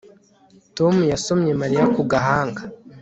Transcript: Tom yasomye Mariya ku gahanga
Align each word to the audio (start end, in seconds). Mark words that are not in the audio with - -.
Tom 0.77 0.95
yasomye 1.11 1.51
Mariya 1.61 1.85
ku 1.95 2.01
gahanga 2.11 2.61